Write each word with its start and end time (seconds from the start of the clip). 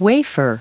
Wafer. 0.00 0.58